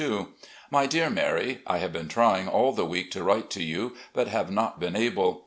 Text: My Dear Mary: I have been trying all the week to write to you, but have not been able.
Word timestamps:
My 0.71 0.87
Dear 0.87 1.11
Mary: 1.11 1.59
I 1.67 1.77
have 1.77 1.93
been 1.93 2.07
trying 2.07 2.47
all 2.47 2.71
the 2.73 2.87
week 2.87 3.11
to 3.11 3.23
write 3.23 3.51
to 3.51 3.61
you, 3.63 3.95
but 4.13 4.27
have 4.29 4.49
not 4.49 4.79
been 4.79 4.95
able. 4.95 5.39